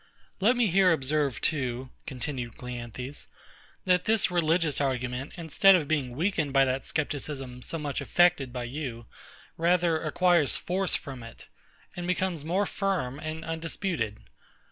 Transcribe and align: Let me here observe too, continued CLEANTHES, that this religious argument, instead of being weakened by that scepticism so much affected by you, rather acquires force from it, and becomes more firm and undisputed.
Let 0.39 0.57
me 0.57 0.65
here 0.65 0.91
observe 0.91 1.39
too, 1.41 1.91
continued 2.07 2.57
CLEANTHES, 2.57 3.27
that 3.85 4.05
this 4.05 4.31
religious 4.31 4.81
argument, 4.81 5.33
instead 5.37 5.75
of 5.75 5.87
being 5.87 6.15
weakened 6.15 6.53
by 6.53 6.65
that 6.65 6.87
scepticism 6.87 7.61
so 7.61 7.77
much 7.77 8.01
affected 8.01 8.51
by 8.51 8.63
you, 8.63 9.05
rather 9.57 10.01
acquires 10.01 10.57
force 10.57 10.95
from 10.95 11.21
it, 11.21 11.45
and 11.95 12.07
becomes 12.07 12.43
more 12.43 12.65
firm 12.65 13.19
and 13.19 13.45
undisputed. 13.45 14.17